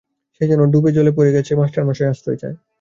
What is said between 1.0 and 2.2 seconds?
পড়ে গেছে, মাস্টারমশায়ের